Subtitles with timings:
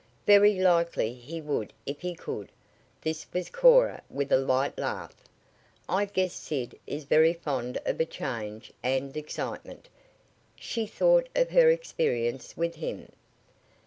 [0.25, 2.51] "Very likely he would if he could."
[3.01, 5.15] This from Cora with a light laugh.
[5.87, 9.89] "I guess Sid is very fond of a change and excitement."
[10.55, 13.09] She thought of her experience with him.